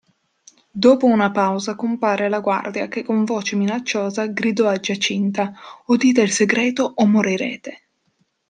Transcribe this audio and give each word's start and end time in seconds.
Dopo 0.71 1.05
una 1.05 1.29
pausa 1.29 1.75
compare 1.75 2.27
la 2.27 2.39
guardia 2.39 2.87
che 2.87 3.03
con 3.03 3.23
voce 3.23 3.55
minacciosa 3.55 4.25
gridò 4.25 4.67
a 4.67 4.77
Giacinta: 4.79 5.53
"O 5.85 5.95
dite 5.95 6.21
il 6.21 6.31
segreto 6.31 6.91
o 6.95 7.05
morirete!". 7.05 7.81